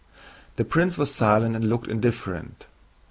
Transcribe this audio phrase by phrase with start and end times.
[0.55, 2.65] The prince was silent and looked indifferent.